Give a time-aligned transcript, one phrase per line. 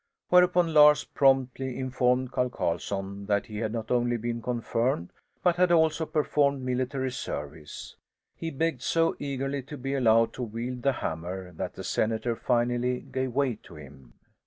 [0.29, 5.11] Whereupon Lars promptly informed Carl Carlson that he had not only been confirmed
[5.43, 7.97] but had also performed military service.
[8.35, 13.01] He begged so eagerly to be allowed to wield the hammer that the senator finally
[13.01, 14.13] gave way to him.